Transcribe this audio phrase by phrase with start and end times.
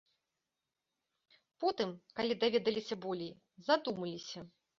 [1.63, 1.91] Потым,
[2.21, 3.31] калі даведаліся болей,
[3.71, 4.39] задумаліся.